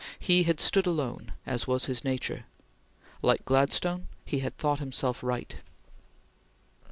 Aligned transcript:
He 0.17 0.45
had 0.45 0.59
stood 0.59 0.87
alone, 0.87 1.31
as 1.45 1.67
was 1.67 1.85
his 1.85 2.03
nature. 2.03 2.45
Like 3.21 3.45
Gladstone, 3.45 4.07
he 4.25 4.39
had 4.39 4.57
thought 4.57 4.79
himself 4.79 5.21
right. 5.21 5.57